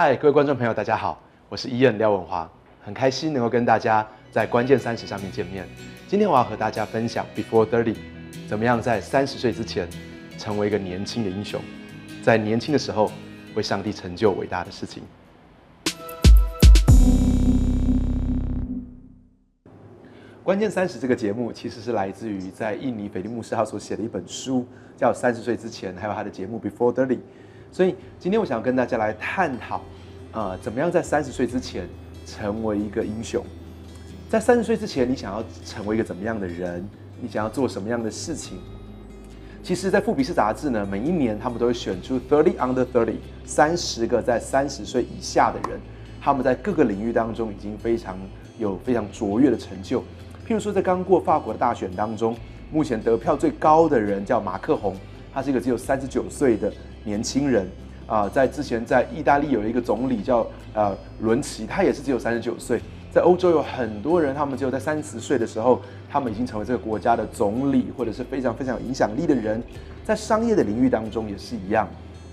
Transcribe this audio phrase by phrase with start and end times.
[0.00, 2.48] 嗨，各位观众朋友，大家好，我是伊恩廖文华，
[2.80, 5.66] 很开心能够跟大家在关键三十上面见面。
[6.06, 7.96] 今天我要和大家分享 Before Thirty，
[8.48, 9.88] 怎么样在三十岁之前
[10.38, 11.60] 成为一个年轻的英雄，
[12.22, 13.10] 在年轻的时候
[13.56, 15.02] 为上帝成就伟大的事情。
[20.44, 24.64] 关键三十这个节目其实是来自于在印尼斐利牧师他所写的一本书，
[24.96, 27.18] 叫《三十岁之前》，还有他的节目 Before Thirty。
[27.70, 29.80] 所以今天我想要跟大家来探讨，
[30.32, 31.88] 呃，怎么样在三十岁之前
[32.26, 33.44] 成为一个英雄？
[34.28, 36.86] 在三十岁之前，你想要成为一个怎么样的人？
[37.20, 38.58] 你想要做什么样的事情？
[39.62, 45.80] 其实，在富比士杂志呢，每一年他们都会选出 Thirty Under Thirty 三十个在三十岁以下的人，
[46.20, 48.18] 他们在各个领域当中已经非常
[48.58, 50.00] 有非常卓越的成就。
[50.46, 52.36] 譬如说，在刚过法国的大选当中，
[52.70, 54.94] 目前得票最高的人叫马克宏，
[55.34, 56.72] 他是一个只有三十九岁的
[57.04, 57.68] 年轻人
[58.06, 58.28] 啊。
[58.28, 62.80] 在之前，在意大利有一个总理叫呃伦齐，他也是只有三十九岁。
[63.10, 69.62] 在欧洲有很多人，他们只有在三十岁的时候，他们已经成为这个国家的总理，或者是非常非常有影响力的人。
[70.04, 71.88] 在商业的领域当中也是一样，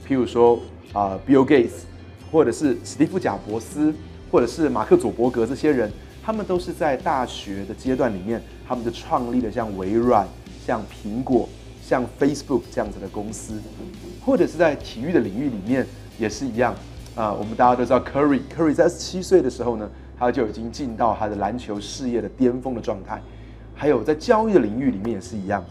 [0.08, 0.60] 譬如说
[0.94, 1.84] 啊，Bill Gates，
[2.32, 3.94] 或者是史蒂夫贾伯斯，
[4.32, 5.92] 或者是马克佐伯格这些人。
[6.24, 10.28] 他们都是在大学的阶段里面，他们就创立了像微软、
[10.66, 11.48] 像苹果、
[11.88, 13.62] 像 Facebook 这样子的公司，
[14.26, 15.86] 或者是在体育的领域里面
[16.18, 16.74] 也是一样
[17.14, 17.32] 啊。
[17.32, 23.22] 我们大家都知道 Curry，Curry 在十七岁的时候呢，他就已经进到他的篮球事业的巅峰的状态。
[23.76, 25.64] 还有在教育的领域里面也是一样，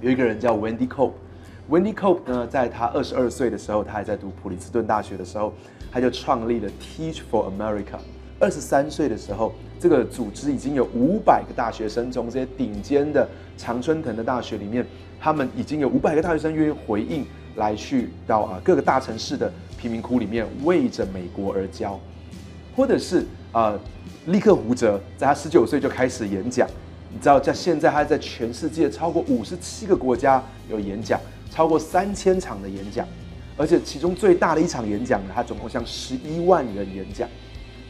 [0.00, 5.52] 有一个人叫 Wendy Cope，Wendy Cope 呢，在他二十二岁的时候，他还在读普林斯顿大学的时候，
[5.92, 7.98] 他就创立了 Teach for America。
[8.40, 14.84] 二十三岁的时候，这个组织已经有五百个大学生，从这些顶尖的常春藤的大学里面，
[15.20, 17.24] 他们已经有五百个大学生愿意回应
[17.56, 21.98] 来去到啊各个大城市的贫民窟里面为着美国而教，
[22.74, 23.78] 或者是啊
[24.26, 26.68] 立刻胡哲，在他十九岁就开始演讲，
[27.12, 33.06] 你知道在现在他在全世界超过五十七个国家有演讲，超过三千场的演讲，
[33.56, 37.28] 而且其中最大的一场演讲呢，他总共向十一万人演讲。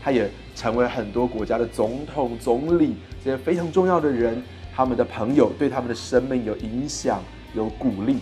[0.03, 2.95] 他也成为很多国家的总统、总理
[3.25, 4.41] 这些非常重要的人，
[4.77, 7.23] 他们的朋友对他们的生命有影响、
[7.55, 8.19] 有鼓励，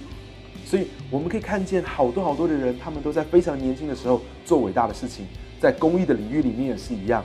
[0.64, 5.26] 所以我们可以看见好多好多的人，他们都在非常年轻的时候做伟大的事情，
[5.60, 7.24] 在公益的领域里面也是一样。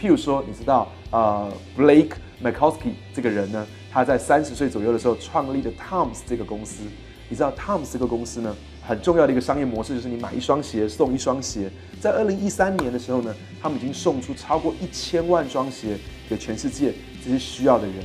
[0.00, 6.84] 譬如说，你知道，呃，Blake Makowski 这个人呢，他在三十岁左右的时候创立的 Toms 这个公司。
[7.28, 11.68] 你知道 Toms 这个公司呢，很重要的一个商业模式就是你买一双鞋送一双鞋。
[12.00, 15.98] 在二零一三年的时候呢，他们已经送出超过一千万双鞋
[16.30, 16.94] 给全世界
[17.24, 17.96] 这些需要的人。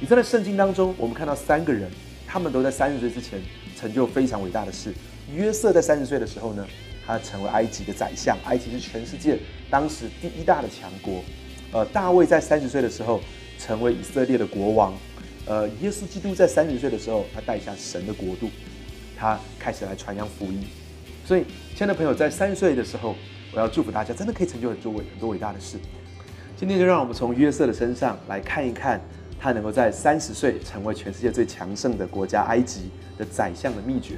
[0.00, 1.90] 你在圣经当中，我们看到三个人，
[2.24, 3.40] 他们都在三十岁之前
[3.76, 4.94] 成就非常伟大的事。
[5.34, 6.64] 约瑟在三十岁的时候呢，
[7.04, 9.36] 他成为埃及的宰相，埃及是全世界
[9.68, 11.24] 当时第一大的强国。
[11.72, 13.20] 呃，大卫在三十岁的时候
[13.58, 14.94] 成为以色列的国王。
[15.46, 18.48] 呃，耶稣基督在三十岁的时候，他带下神的国度，
[19.16, 20.64] 他开始来传扬福音。
[21.26, 21.44] 所以，
[21.74, 23.16] 亲爱的朋友，在三十岁的时候，
[23.52, 25.76] 我要祝福大家，真的可以成就很多伟很多伟大的事。
[26.56, 29.00] 今天就让我们从约瑟的身上来看一看，
[29.38, 34.16] 他能够在三十岁成为全世界最强盛的国家埃及的宰相的秘诀。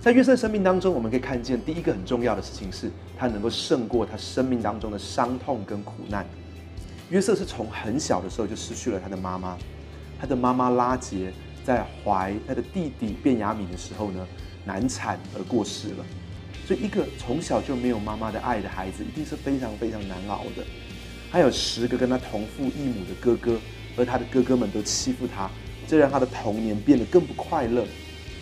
[0.00, 6.26] 在约瑟生命当中，我们可以看见第一个很重要的事情是，他能够胜过他生命当中的伤痛跟苦难。
[7.10, 9.56] 约瑟是从很小的时候就失去了他的妈妈。
[10.20, 11.32] 他的妈妈拉杰
[11.64, 14.26] 在怀他的弟弟卞雅敏的时候呢，
[14.64, 16.04] 难产而过世了。
[16.66, 20.64] 所以，一个从小就没有妈妈的爱的孩子，一定是非常非常难熬的。
[21.30, 23.58] 还有十个跟他同父异母的哥哥，
[23.96, 25.50] 而他的哥哥们都欺负他，
[25.86, 27.84] 这让他的童年变得更不快乐。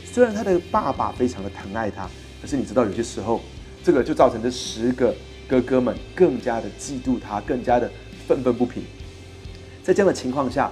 [0.04, 2.08] 虽然他的爸爸非常的疼爱他，
[2.40, 3.40] 可是你知道，有些时候，
[3.82, 5.14] 这个就造成这十个
[5.48, 7.90] 哥哥们更加的嫉妒他，更加的
[8.26, 8.82] 愤愤不平。
[9.82, 10.70] 在这样的情况下。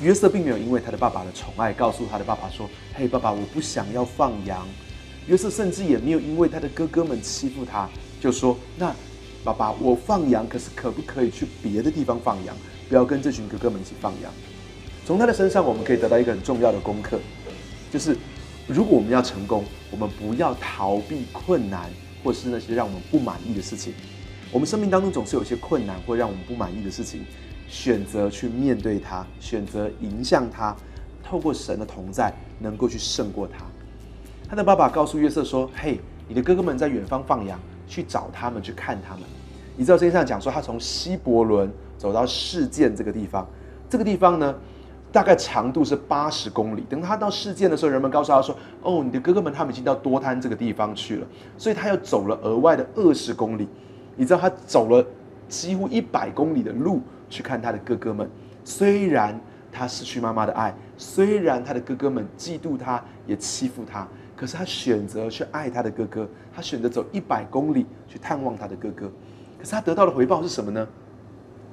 [0.00, 4.66] 约瑟并没有因为他的爸爸的宠爱，告诉他的爸爸说：“嘿，爸爸，我不想要放羊。”
[5.28, 7.88] 约瑟甚至也没有因为他的哥哥们欺负他，
[8.20, 8.92] 就说：“那
[9.44, 12.56] 爸爸，我放羊，可是可不可以去别的地方放羊？
[12.92, 14.30] 不要跟这群哥哥们一起放羊。”
[15.06, 17.18] 从他的身上，我们可以得到一个很重要的功课，
[17.90, 18.14] 就是
[18.66, 21.90] 如果我们要成功，我们不要逃避困难，
[22.22, 23.94] 或是那些让我们不满意的事情。
[24.50, 27.24] 我们生命当中总是有一些困难或让我们不满意的事情。
[27.66, 30.76] 选择去面对它，选择迎向它，
[31.24, 33.64] 透过神的同在，能够去胜过他。
[34.46, 35.98] 他的爸爸告诉约瑟说：“嘿，
[36.28, 39.22] 你的哥哥们在远方放羊，去找他们，去看他们。”
[39.76, 43.46] 你知道圣经上讲说，他从希伯伦走到事件这个地方，
[43.88, 44.54] 这个地方呢，
[45.10, 46.84] 大概长度是八十公里。
[46.88, 51.26] 等他到事件的时候，人们告诉他说：“哦，你的哥哥们他们已经到多滩这个地方去了。”
[51.56, 53.68] 所以他又走了额外的二十公里。
[54.14, 55.04] 你知道他走了
[55.48, 58.28] 几乎一百公里的路去看他的哥哥们。
[58.64, 59.40] 虽然
[59.72, 66.28] 他失去妈妈的爱，虽然他的哥哥们嫉妒他，也欺负他，可是他选择去爱他的哥哥。
[66.54, 69.10] 他选择走一百公里去探望他的哥哥。
[69.62, 70.84] 可是他得到的回报是什么呢？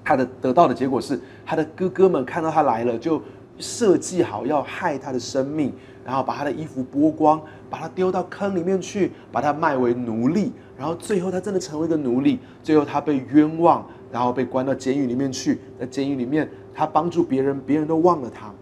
[0.06, 3.20] 他的得到的结果是，他的哥哥们看到他来了，就
[3.58, 5.74] 设计好要害他的生命，
[6.06, 10.52] 然后把他的衣服剥光，把他丢到坑里面去，把他卖为奴隶。
[10.78, 15.60] 然后最后他真的成为一个奴隶，最后他被冤枉，然后被关到监狱里面去。
[15.80, 18.54] 在监狱里面，他帮助别人，别人都忘了他。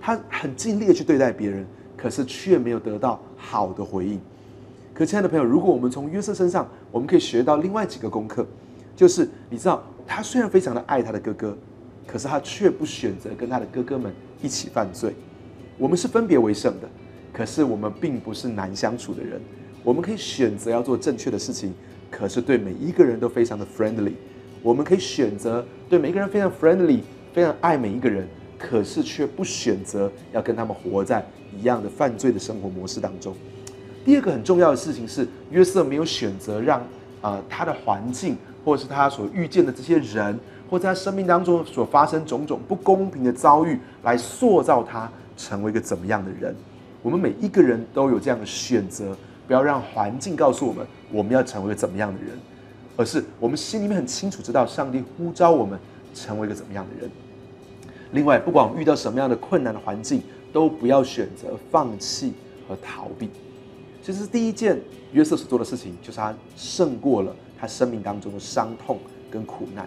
[0.00, 1.64] 他很尽力的去对待别人，
[1.96, 4.20] 可是却没有得到好的回应。
[4.98, 8.44] 可亲爱的朋友，如果我们从约瑟身上，我们可以学到另外几个功课，
[8.96, 11.56] 就是你知道，他虽然非常的爱他的哥哥，
[12.04, 14.12] 可是他却不选择跟他的哥哥们
[14.42, 15.14] 一起犯罪。
[15.78, 16.88] 我们是分别为圣的，
[17.32, 19.40] 可是我们并不是难相处的人。
[19.84, 21.72] 我们可以选择要做正确的事情，
[22.10, 24.14] 可是对每一个人都非常的 friendly。
[24.64, 27.02] 我们可以选择对每一个人非常 friendly，
[27.32, 28.26] 非常爱每一个人，
[28.58, 31.24] 可是却不选择要跟他们活在
[31.56, 33.32] 一样的犯罪的生活模式当中。
[34.08, 36.80] 第二个很重要的事情是，约瑟没有选择让
[37.20, 40.40] 呃他的环境，或者是他所遇见的这些人，
[40.70, 46.56] 或在他生命当中所发生种种不公平的遭遇，来塑造他成为一个怎么样的人。
[47.02, 49.14] 我们每一个人都有这样的选择。
[49.46, 52.30] 不要让环境告诉我们我们要成为一个怎么样的人，
[52.96, 55.78] 而是我们心里面很清楚知道上帝呼召我们
[56.14, 57.10] 成为一个怎么样的人。
[58.12, 62.32] 另外，不管遇到什么样的困难的环境，都不要选择放弃
[62.66, 63.28] 和逃避。
[64.08, 64.80] 其实第一件
[65.12, 68.98] 约瑟所做的事情，就是他胜过了他生命当中的伤痛
[69.30, 69.86] 跟苦难。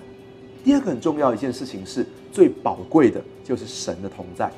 [0.64, 4.52] 第二个很重要一件事情，是最宝贵的，就是神的同在。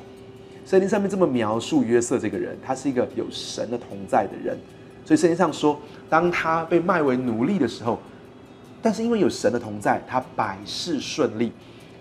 [0.66, 4.54] 圣经上面这么描述约瑟这个人，他是一个有神的同在的人。
[5.02, 5.80] 所以圣经上说，
[6.10, 7.98] 当他被卖为奴隶的时候，
[8.82, 11.50] 但是因为有神的同在，他百事顺利。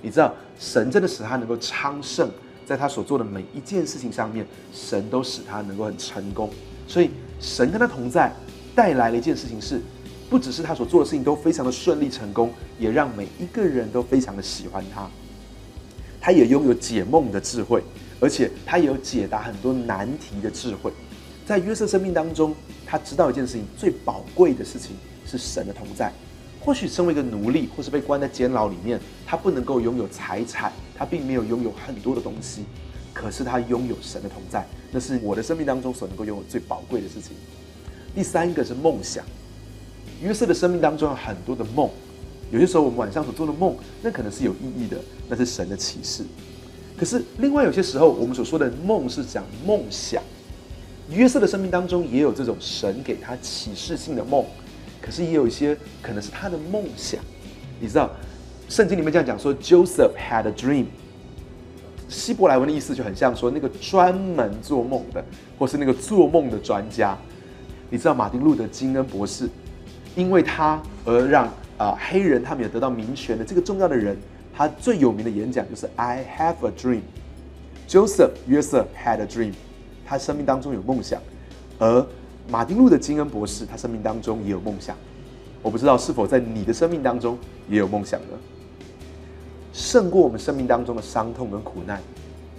[0.01, 2.29] 你知道，神真的使他能够昌盛，
[2.65, 6.49] 在他所做的每一件事情上面，神都使他能够很成功。
[6.85, 7.09] 所以
[7.43, 8.31] 神跟他同在，
[8.73, 9.81] 带来了一件事情是，
[10.29, 12.49] 不只是他所做的事情都非常的顺利成功，
[12.79, 15.05] 也让每一个人都非常的喜欢他。
[16.21, 17.83] 他也拥有解梦的智慧，
[18.21, 20.89] 而且他也有解答很多难题的智慧。
[21.45, 22.55] 在约瑟生命当中，
[22.85, 26.13] 他知道一件事情，最宝贵的事情是神的同在。
[26.61, 28.97] 或许身为一个奴隶，或是被关在监牢里面，
[29.27, 32.63] 他不能够拥有财产，他并没有拥有很多的东西，
[33.13, 37.35] 可是他拥有神的同在，那是我的生命当中所能够拥有最宝贵的事情。
[38.15, 39.23] 第三个是梦想。
[40.21, 41.89] 约瑟的生命当中有很多的梦，
[42.51, 46.23] 有些时候我们晚上所做的梦，那可能是有意义的，那是神的启示。
[46.97, 50.23] 可是另外有些时候，我们所说的梦是讲梦想。
[51.09, 54.45] 约瑟的生命当中也有这种神给他启示性的梦，
[55.01, 57.19] 可是也有一些可能是他的梦想。
[57.81, 58.09] 你知道，
[58.69, 60.85] 圣经里面这样讲说，Joseph had a dream。
[62.13, 65.23] 希伯来文的意思就很像说那个专门做梦的，
[65.57, 67.17] 或是那个做梦的专家。
[67.89, 69.49] 你知道，马丁路德金恩博士，
[70.15, 74.15] 因为他而让啊黑人他们也得到民权的这个重要的人，
[74.55, 77.01] 他最有名的演讲就是 I have a dream。
[77.87, 79.53] Joseph 约瑟 had a dream。
[80.05, 81.21] 他生命当中有梦想，
[81.79, 82.05] 而
[82.49, 84.95] 马丁路的金恩博士，他生命当中也有梦想。
[85.61, 87.37] 我不知道是否在你的生命当中
[87.69, 88.37] 也有梦想呢？
[89.73, 92.01] 胜过我们生命当中的伤痛跟苦难，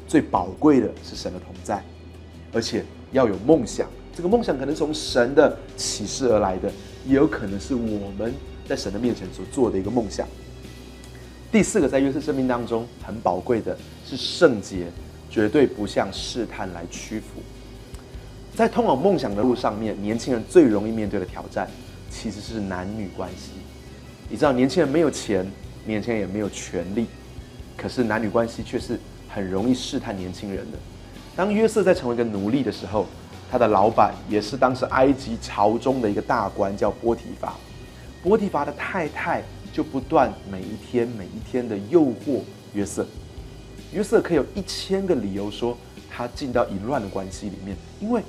[0.06, 1.82] 最宝贵的是神的同在，
[2.52, 3.88] 而且要有梦想。
[4.14, 6.70] 这个梦想可能从神的启示而来的，
[7.06, 8.34] 也有可能是我们
[8.68, 10.28] 在神的面前所做的一个梦想。
[11.50, 14.88] 第四个，在约瑟生命当中很宝贵的是圣洁。
[15.30, 17.42] 绝对不向试探来屈服。
[18.54, 21.68] 在通往梦想的路上面，年轻人最容易面对的挑战，
[22.08, 23.50] 其实是男女关系。
[24.28, 25.44] 你知道，年轻人没有钱，
[25.84, 27.06] 年轻人也没有权利，
[27.76, 28.98] 可是男女关系却是
[29.28, 30.78] 很容易试探年轻人的。
[31.36, 33.06] 当约瑟在成为一个奴隶的时候，
[33.50, 37.54] 他的老板也是当时埃及朝中的一个大官，叫波提法。
[38.22, 42.40] 波提法的太太就不断每一天每一天的诱惑
[42.72, 43.06] 约瑟。
[43.92, 45.76] 约瑟可以有一千个理由说
[46.10, 48.22] 他进到淫乱的关系里面，因为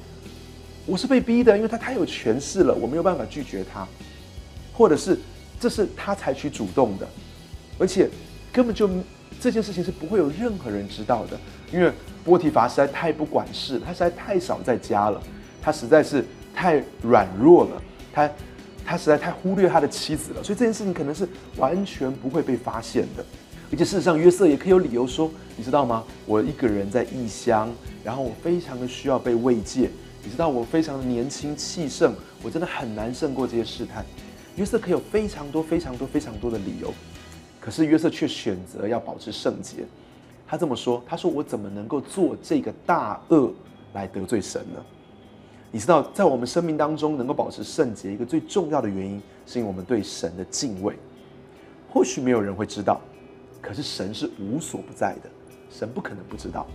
[0.85, 3.87] 我是被逼的，因为他太有权势了，我没有办法拒绝他，
[4.73, 5.17] 或者是
[5.59, 7.07] 这是他采取主动的，
[7.77, 8.09] 而且
[8.51, 8.89] 根本就
[9.39, 11.37] 这件事情是不会有任何人知道的，
[11.71, 11.91] 因为
[12.23, 15.21] 波提乏实在太不管事，他实在太少在家了，
[15.61, 17.81] 他实在是太软弱了，
[18.13, 18.29] 他
[18.85, 21.27] 他实在太忽略他的妻子了，所以这件事情可能是
[21.57, 23.25] 完全不会被发现的。
[23.71, 26.03] 而且事实上，约瑟也可以有理由说，你知道吗？
[26.25, 27.69] 我一个人在异乡，
[28.03, 29.89] 然后我非常的需要被慰藉。
[30.23, 34.05] 你知道我非常的年轻气盛，我真的很难胜过这些试探。
[34.55, 36.93] 约瑟可以有非常多、非常多、非常多的理由，
[37.65, 39.77] 可是约瑟却选择要保持圣洁。
[40.45, 43.51] 他这么说：“他说我怎么能够做这个大恶
[43.93, 44.79] 来得罪神呢？”
[45.73, 50.95] 你知道，在我们生命当中能够保持圣洁，一个最重要的原因，是因为我们对神的敬畏。
[51.91, 53.01] 或许没有人会知道，
[53.59, 55.29] 可是神是无所不在的，
[55.71, 56.67] 神不可能不知道。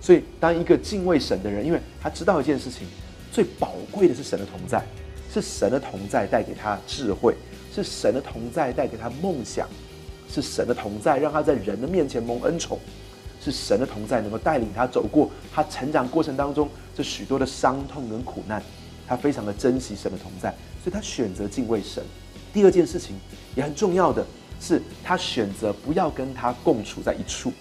[0.00, 2.86] 所以，当一个敬畏神的人，因为他知道一件事情，
[3.32, 4.84] 最宝贵的是神的同在，
[5.28, 7.34] 是神的同在带给他智慧，
[7.74, 9.68] 是神的同在带给他梦想，
[10.32, 12.78] 是神的同在让他在人的面前蒙恩宠，
[13.40, 18.62] 是神的同在能够带领他走过他成长过程当中这许多的伤痛跟苦难，
[19.06, 20.50] 他非常的珍惜神的同在，
[20.82, 22.02] 所以他选择敬畏神。
[22.52, 23.16] 第二件事情
[23.54, 24.26] 也很重要的。
[24.64, 27.52] 是他选择不要跟他共处在一处，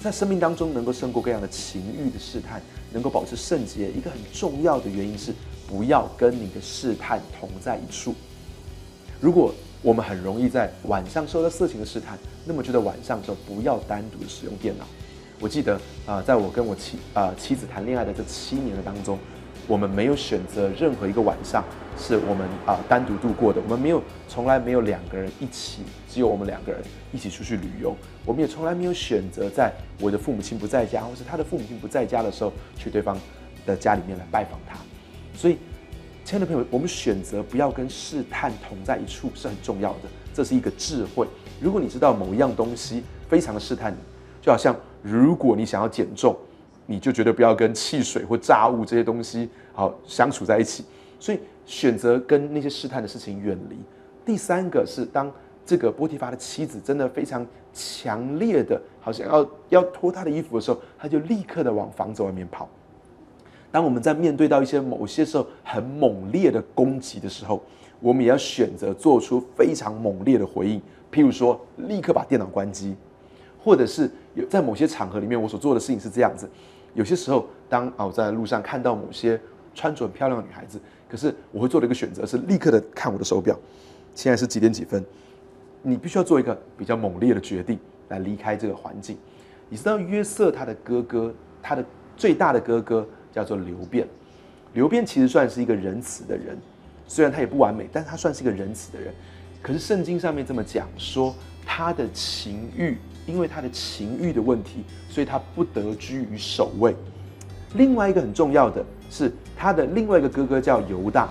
[0.00, 2.62] 在生命当中能够胜过各样的情欲的试探，
[2.94, 3.90] 能够保持圣洁。
[3.90, 5.34] 一个很重要的原因是
[5.68, 8.14] 不要跟你的试探同在一处。
[9.20, 9.54] 如果
[9.86, 14.84] 我们很容易在晚上受到色情的试探，那么就在晚上的时候不要单独使用电脑。
[15.38, 19.16] 我记得啊，在我跟我妻啊妻子谈恋爱的这七年的当中。
[19.68, 21.64] 我们没有选择任何一个晚上
[21.98, 23.60] 是我们啊单独度过的。
[23.60, 26.80] 我们没有从来没有两个人一起，只有我们两个人
[27.12, 27.96] 一起出去旅游。
[28.24, 33.16] 我们也从来没有选择在我的父母亲不在家，或是他的父母亲不在家的时候，去对方
[33.64, 34.76] 的家里面来拜访他。
[35.36, 35.58] 所以，
[36.26, 41.24] 亲爱的朋友，我们选择不要跟试探同在一处是很重要的，这是一个智慧。
[41.60, 43.96] 如果你知道某一样东西非常的试探你，
[44.42, 46.36] 就好像如果你想要减重。
[46.88, 50.84] 你就绝对不要跟汽水或炸物这些东西好相处在一起，
[51.18, 53.76] 所以选择跟那些试探的事情远离。
[54.24, 55.30] 第三个是，当
[55.64, 62.68] 这个波提法的妻子真的非常强烈的，好像要要脱他的衣服的时候，他就立刻的往房子外面跑。
[63.76, 67.62] 当我们在面对到一些某些时候很猛烈的攻击的时候，
[68.00, 70.80] 我们也要选择做出非常猛烈的回应，
[71.12, 72.96] 譬如说立刻把电脑关机，
[73.62, 76.48] 或者是有在某些场合里面，我所做的事情是这样子。
[76.94, 79.38] 有些时候，当啊我在路上看到某些
[79.74, 83.54] 穿着很漂亮的女孩子，可是我会做的一个选择是立刻的看我的手表，
[84.14, 85.04] 现在是几点几分？
[85.82, 87.78] 你必须要做一个比较猛烈的决定
[88.08, 89.18] 来离开这个环境。
[89.68, 91.84] 你知道约瑟他的哥哥，他的
[92.16, 93.06] 最大的哥哥
[93.36, 94.08] 叫做刘辩，
[94.72, 96.58] 刘辩其实算是一个仁慈的人，
[97.06, 99.12] 虽然他也不完美，但他算是一个仁慈的人。
[99.60, 101.34] 可是圣经上面这么讲说，
[101.66, 102.96] 他的情欲。
[103.26, 106.94] 因为他的情欲的问题，所以他不得居于首位。
[107.74, 111.28] 另外一个很重要的是，他的另外一个哥哥叫犹大。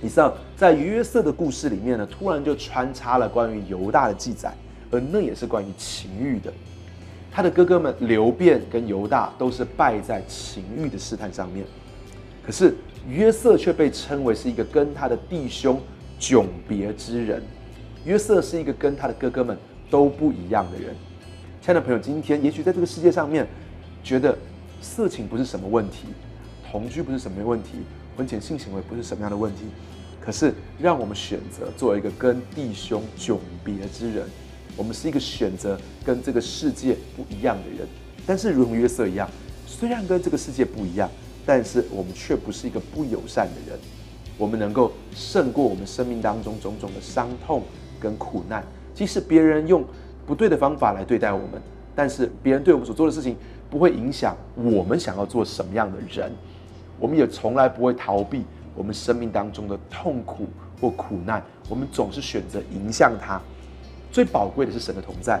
[0.00, 4.54] 你知道，在约瑟的故事里面呢，突然就穿插了关于犹大的记载，
[4.90, 6.50] 而那也是关于情欲的。
[7.32, 11.64] 他的哥哥们刘辩跟犹大都是败在情欲的试探上面，
[12.44, 12.74] 可是
[13.08, 15.80] 约瑟却被称为是一个跟他的弟兄
[16.20, 17.42] 迥别之人。
[18.04, 19.58] 约瑟是一个跟他的哥哥们。
[19.92, 20.96] 都不一样的人，
[21.60, 23.46] 亲爱的朋友，今天也许在这个世界上面，
[24.02, 24.34] 觉得
[24.80, 26.06] 色情不是什么问题，
[26.70, 27.80] 同居不是什么问题，
[28.16, 29.66] 婚前性行为不是什么样的问题，
[30.18, 34.26] 可是让我们选择做一个跟弟兄迥别之人，
[34.76, 37.86] 我们是一个选择跟这个世界不一样的人，
[38.26, 39.28] 但是如同约瑟一样，
[39.66, 41.10] 虽然跟这个世界不一样，
[41.44, 43.78] 但是我们却不是一个不友善的人，
[44.38, 47.62] 我们能够胜过我们生命当中种种的伤痛
[48.00, 48.64] 跟苦难。
[48.94, 49.84] 即使别人用
[50.26, 51.60] 不对的方法来对待我们，
[51.94, 53.36] 但是别人对我们所做的事情
[53.70, 56.32] 不会影响我们想要做什么样的人。
[56.98, 60.46] 我们也从来不会逃避我们生命当中的痛苦
[60.80, 63.40] 或苦难，我们总是选择迎向它。
[64.12, 65.40] 最宝贵的是神的同在，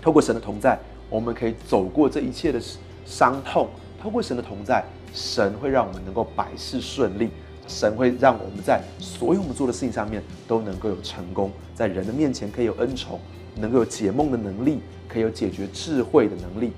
[0.00, 0.78] 透过神的同在，
[1.10, 2.60] 我们可以走过这一切的
[3.04, 3.68] 伤痛。
[4.00, 7.28] 透过神的同在，神会让我们能够百事顺利。
[7.66, 13.20] 神会让我们在所有我们做的事情上面都能够有成功，在人的面前可以有恩宠，
[13.56, 16.72] 能够有解梦的能力，可以有解决智慧的能力。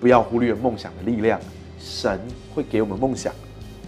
[0.00, 1.40] 不要忽略梦想的力量，
[1.78, 2.20] 神
[2.54, 3.32] 会给我们梦想，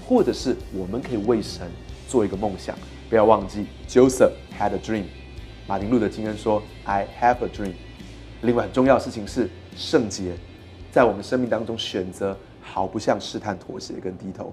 [0.06, 1.68] 或者是我们可以为神
[2.08, 2.74] 做一个梦想。
[3.10, 5.04] 不要忘记，Joseph had a dream。
[5.66, 7.72] 马丁路德金恩说：“I have a dream。”
[8.42, 10.34] 另外很重要的事情是圣洁，
[10.92, 14.52] 在我们生命当中选择毫不向试探妥协跟低头。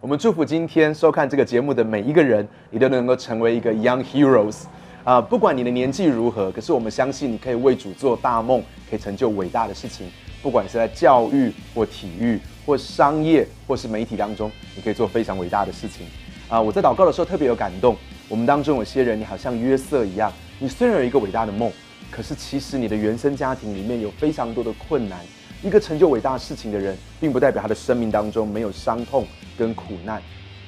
[0.00, 4.64] 我们祝福今天收看这个节目的每一个人，你都能够成为一个 young heroes
[5.04, 5.20] 啊！
[5.20, 10.10] 不管你的年纪如何，可是我们相信你可以为主做大梦，可以成就伟大的事情。
[10.42, 16.06] 不管是在教育或体育或商业或是媒体当中，你可以做非常伟大的事情
[16.48, 16.60] 啊！
[16.60, 17.96] 我在祷告的时候特别有感动，
[18.28, 21.72] 我们当中有些人，你好像约瑟一样，你虽然有一个伟大的梦，
[22.10, 25.20] 可是其实你的原生家庭里面有非常多的困难。
[25.62, 29.26] 一个成就伟大事情的人，并不代表他的生命当中没有伤痛
[29.58, 30.22] 跟苦难。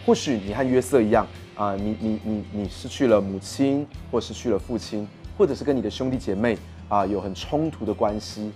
[0.05, 5.09] 或许你和约瑟一样啊，你你你你失去了母亲，或失去了父亲，
[5.39, 6.59] 或者是跟你的兄弟姐妹
[6.89, 8.53] 啊有很冲突的关系。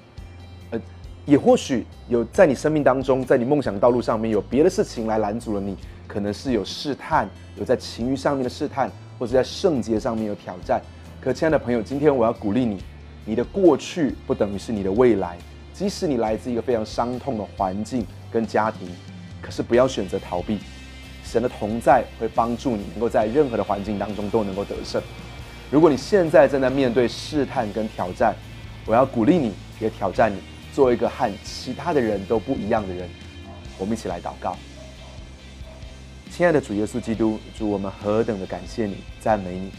[1.27, 10.81] 也或许有在你生命当中，在你梦想道路上面有别的事情来拦阻了你，可能是有试探，有在情欲上面的试探，或者在圣洁上面有挑战。
[11.21, 12.79] 可亲爱的朋友，今天我要鼓励你，
[13.25, 15.37] 你的过去不等于是你的未来。
[15.75, 18.89] 即使你来自一个非常伤痛的环境跟家庭，
[19.43, 20.59] 可是不要选择逃避。
[21.25, 25.03] 神的同在会帮助你，能够在任何的环境当中都能够得胜。
[25.73, 28.33] 如果你现在正在面对试探跟挑战，
[28.87, 30.39] 我要鼓励你，也挑战你，
[30.77, 33.09] 做一个和其他的人都不一样的人。
[33.79, 34.55] 我们一起来祷告。
[36.31, 39.71] 亲爱的主耶稣基督，主我们何等的感谢你，赞美你。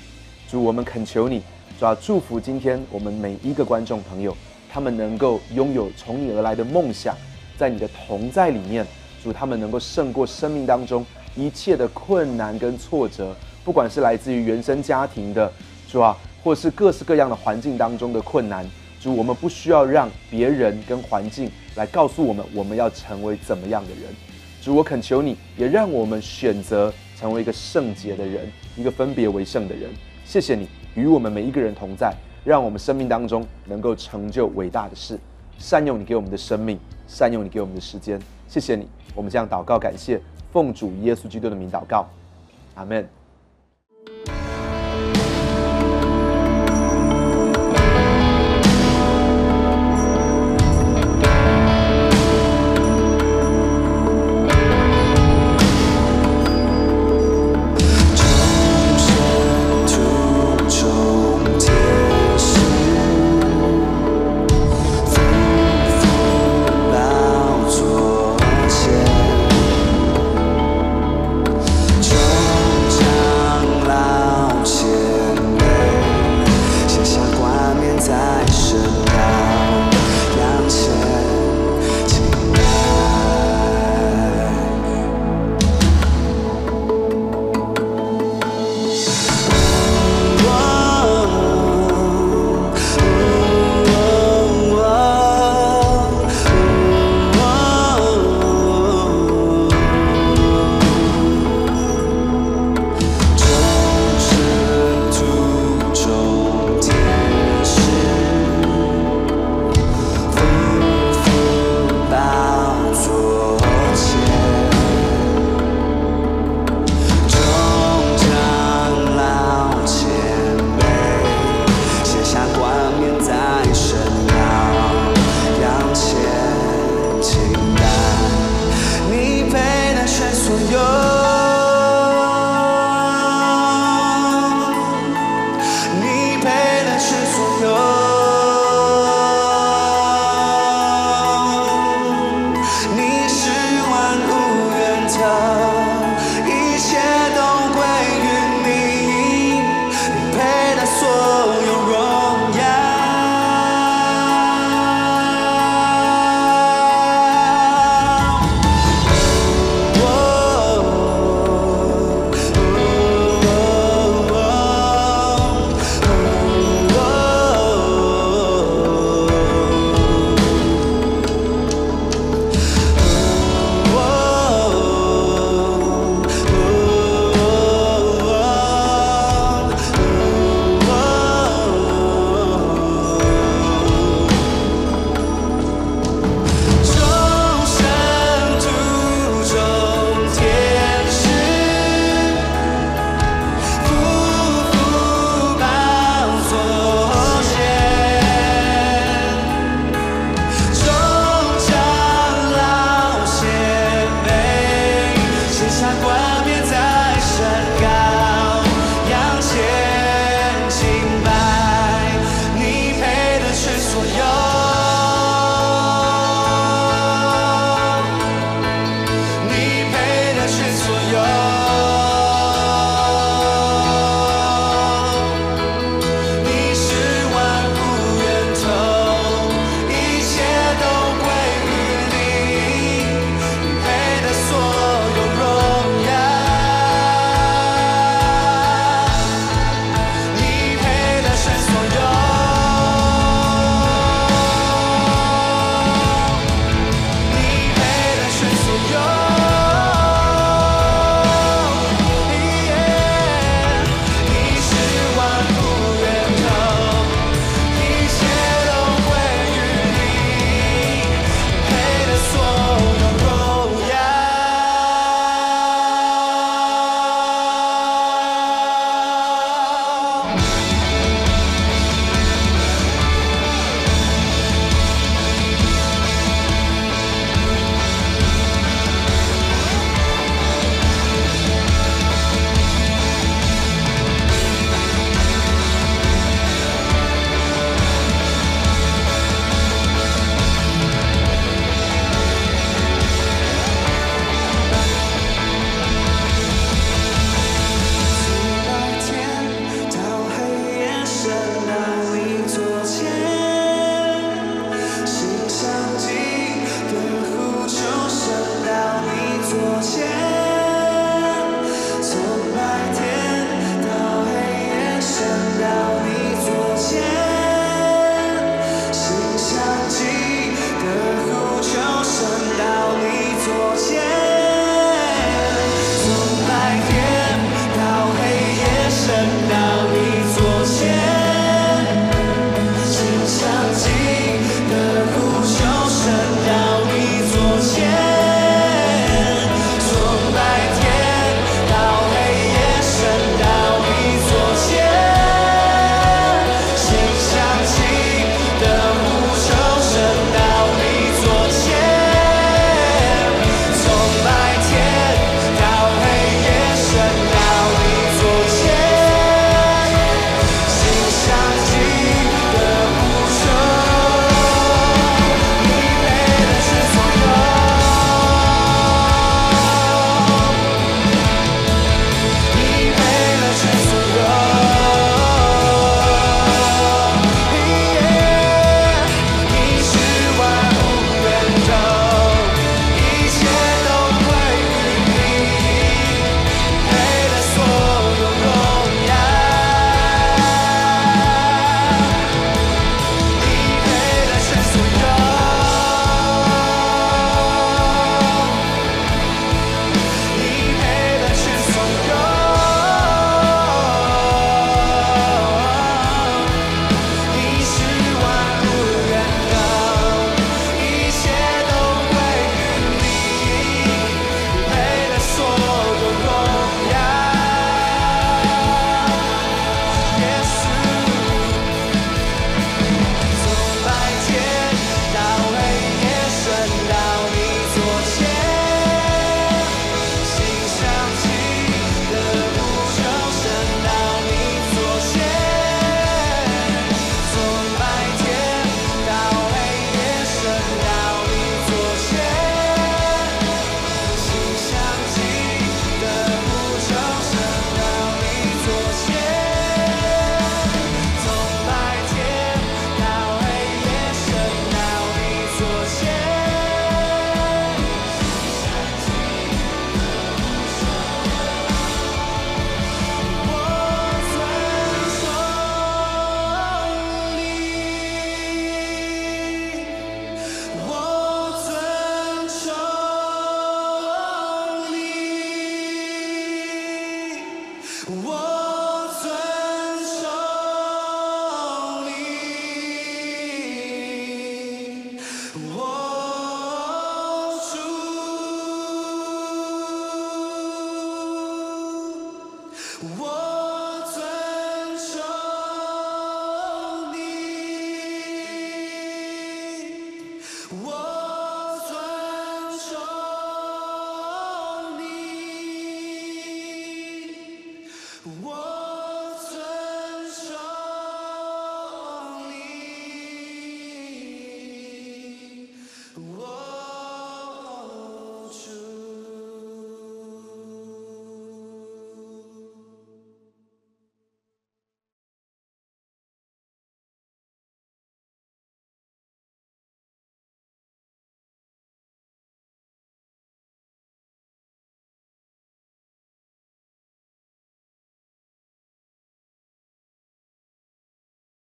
[0.49, 1.43] 主我们恳求你，
[1.77, 4.35] 主要祝福今天我们每一个观众朋友。
[4.67, 7.15] 他们能够拥有从你而来的梦想，
[7.59, 8.83] 在你的同在里面，
[9.23, 15.51] 主他们能够胜过生命当中一切的困难跟挫折，不管是来自于原生家庭的，
[15.87, 18.67] 主啊，或是各式各样的环境当中的困难，
[19.07, 24.13] 主我们不需要让别人跟环境来告诉我们我们要成为怎么样的人，
[24.61, 29.89] 主我恳求你也让我们选择成为一个圣洁的人，一个分别为圣的人。
[30.25, 32.13] 谢谢你与我们每一个人同在。
[32.43, 35.17] 让我们生命当中能够成就伟大的事，
[35.57, 38.19] 善用你给我们的生命，善用你给我们的时间。
[38.49, 38.85] 谢谢你，
[39.15, 40.19] 我们将祷告感谢，
[40.51, 42.05] 奉主耶稣基督的名祷告，
[42.75, 43.16] 阿门。